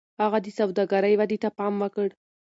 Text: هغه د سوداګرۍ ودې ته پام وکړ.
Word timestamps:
هغه 0.21 0.37
د 0.45 0.47
سوداګرۍ 0.59 1.13
ودې 1.17 1.37
ته 1.43 1.49
پام 1.57 1.73
وکړ. 1.81 2.07